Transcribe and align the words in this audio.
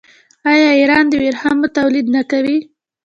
آیا 0.51 0.69
ایران 0.79 1.05
د 1.09 1.13
ورېښمو 1.21 1.67
تولید 1.77 2.05
نه 2.15 2.21
کوي؟ 2.31 2.57